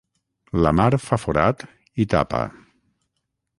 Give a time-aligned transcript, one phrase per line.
[0.65, 1.67] La mar fa forat
[2.05, 2.43] i tapa